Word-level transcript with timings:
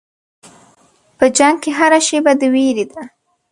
په 1.17 1.25
جنګ 1.37 1.55
کې 1.63 1.71
هره 1.79 1.99
شېبه 2.07 2.33
د 2.39 2.41
وېرې 2.53 2.85
ده. 2.91 3.01